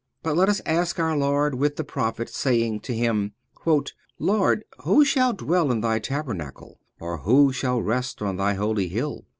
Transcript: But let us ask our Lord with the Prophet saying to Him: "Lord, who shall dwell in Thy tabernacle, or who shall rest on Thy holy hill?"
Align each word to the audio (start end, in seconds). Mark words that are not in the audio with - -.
But 0.23 0.35
let 0.35 0.49
us 0.49 0.63
ask 0.65 0.99
our 0.99 1.15
Lord 1.15 1.53
with 1.53 1.75
the 1.75 1.83
Prophet 1.83 2.27
saying 2.27 2.79
to 2.79 2.95
Him: 2.95 3.33
"Lord, 4.17 4.63
who 4.83 5.05
shall 5.05 5.31
dwell 5.33 5.69
in 5.71 5.81
Thy 5.81 5.99
tabernacle, 5.99 6.79
or 6.99 7.19
who 7.19 7.53
shall 7.53 7.79
rest 7.83 8.19
on 8.19 8.37
Thy 8.37 8.55
holy 8.55 8.87
hill?" 8.87 9.27